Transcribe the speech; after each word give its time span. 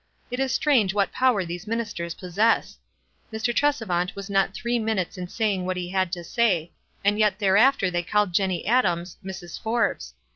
It 0.31 0.39
is 0.39 0.51
strange 0.51 0.95
what 0.95 1.11
power 1.11 1.45
these 1.45 1.67
ministers 1.67 2.15
possess! 2.15 2.79
Mr. 3.31 3.53
Tresevant 3.53 4.15
was 4.15 4.31
not 4.31 4.51
three 4.55 4.79
minutes 4.79 5.15
in 5.15 5.27
saying 5.27 5.63
what 5.63 5.77
he 5.77 5.89
had 5.89 6.11
to 6.13 6.23
say, 6.23 6.71
and 7.05 7.19
yet 7.19 7.37
thereafter 7.37 7.91
they 7.91 8.01
called 8.01 8.33
Jenny 8.33 8.65
Adams, 8.65 9.17
Mrs. 9.23 9.61
Forbes. 9.61 10.15